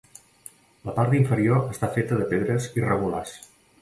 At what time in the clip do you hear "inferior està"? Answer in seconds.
1.19-1.91